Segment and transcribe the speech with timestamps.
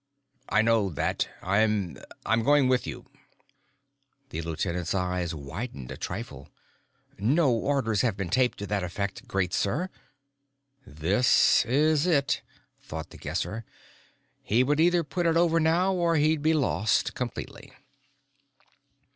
[0.49, 1.29] "I know that.
[1.43, 1.99] I'm...
[2.25, 3.05] I'm going with you."
[4.29, 6.49] The lieutenant's eyes widened a trifle.
[7.19, 9.89] "No orders have been taped to that effect, great sir."
[10.87, 12.41] This is it!
[12.79, 13.63] thought The Guesser.
[14.41, 17.71] He would either put it over now or he'd be lost completely.